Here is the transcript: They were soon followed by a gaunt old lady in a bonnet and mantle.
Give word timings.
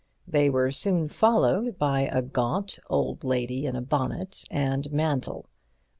They 0.27 0.49
were 0.49 0.71
soon 0.71 1.09
followed 1.09 1.77
by 1.77 2.07
a 2.11 2.23
gaunt 2.23 2.79
old 2.89 3.23
lady 3.23 3.67
in 3.67 3.75
a 3.75 3.83
bonnet 3.83 4.45
and 4.49 4.91
mantle. 4.91 5.45